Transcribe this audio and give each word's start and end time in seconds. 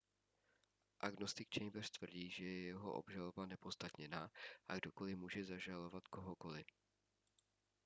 agnostik 0.99 1.47
chambers 1.53 1.91
tvrdí 1.91 2.29
že 2.31 2.43
je 2.43 2.61
jeho 2.61 2.93
obžaloba 2.93 3.45
neopodstatněná 3.45 4.31
a 4.67 4.75
kdokoli 4.75 5.15
může 5.15 5.43
zažalovat 5.43 6.07
kohokoli 6.07 6.65